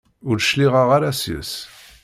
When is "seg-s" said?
1.19-1.53